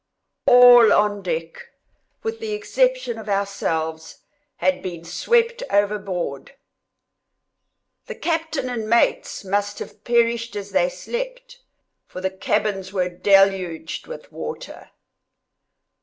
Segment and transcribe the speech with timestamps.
[0.47, 1.69] All on deck,
[2.23, 4.21] with the exception of ourselves,
[4.55, 6.55] had been swept overboard;—the
[8.15, 11.59] captain and mates must have perished as they slept,
[12.07, 14.89] for the cabins were deluged with water.